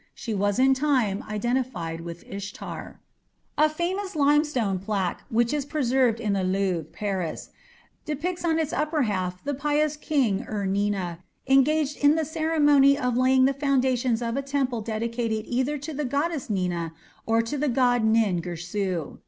She 0.15 0.33
was 0.33 0.57
in 0.57 0.73
time 0.73 1.23
identified 1.29 2.01
with 2.01 2.23
Ishtar. 2.27 2.99
A 3.55 3.69
famous 3.69 4.15
limestone 4.15 4.79
plaque, 4.79 5.21
which 5.29 5.53
is 5.53 5.63
preserved 5.63 6.19
in 6.19 6.33
the 6.33 6.43
Louvre, 6.43 6.85
Paris, 6.85 7.51
depicts 8.03 8.43
on 8.43 8.57
its 8.57 8.73
upper 8.73 9.03
half 9.03 9.43
the 9.43 9.53
pious 9.53 9.95
King 9.95 10.43
Ur 10.49 10.65
Nina 10.65 11.19
engaged 11.47 11.97
in 12.03 12.15
the 12.15 12.25
ceremony 12.25 12.97
of 12.97 13.15
laying 13.15 13.45
the 13.45 13.53
foundations 13.53 14.23
of 14.23 14.35
a 14.37 14.41
temple 14.41 14.81
dedicated 14.81 15.45
either 15.47 15.77
to 15.77 15.93
the 15.93 16.03
goddess 16.05 16.49
Nina 16.49 16.93
or 17.27 17.43
to 17.43 17.55
the 17.55 17.69
god 17.69 18.03
Nin 18.03 18.41
Girsu. 18.41 19.19